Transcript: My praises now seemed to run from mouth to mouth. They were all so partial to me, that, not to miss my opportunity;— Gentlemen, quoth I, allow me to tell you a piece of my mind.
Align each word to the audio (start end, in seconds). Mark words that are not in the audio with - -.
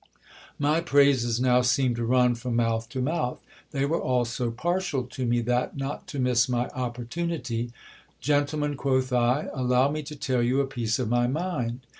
My 0.57 0.81
praises 0.81 1.39
now 1.39 1.61
seemed 1.61 1.95
to 1.97 2.03
run 2.03 2.33
from 2.33 2.55
mouth 2.55 2.89
to 2.89 3.03
mouth. 3.03 3.39
They 3.69 3.85
were 3.85 4.01
all 4.01 4.25
so 4.25 4.49
partial 4.49 5.03
to 5.03 5.27
me, 5.27 5.41
that, 5.41 5.77
not 5.77 6.07
to 6.07 6.17
miss 6.19 6.49
my 6.49 6.69
opportunity;— 6.69 7.71
Gentlemen, 8.19 8.77
quoth 8.77 9.13
I, 9.13 9.49
allow 9.53 9.91
me 9.91 10.01
to 10.01 10.15
tell 10.15 10.41
you 10.41 10.59
a 10.59 10.65
piece 10.65 10.97
of 10.97 11.07
my 11.07 11.27
mind. 11.27 11.81